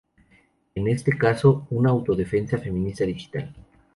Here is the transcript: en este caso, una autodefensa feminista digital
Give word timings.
en 0.73 0.87
este 0.87 1.15
caso, 1.15 1.67
una 1.69 1.91
autodefensa 1.91 2.57
feminista 2.57 3.03
digital 3.03 3.53